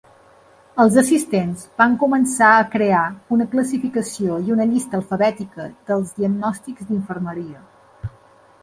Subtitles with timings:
[0.83, 3.03] Els assistents van començar a crear
[3.37, 8.13] una classificació i una llista alfabètica dels diagnòstics d'infermeria.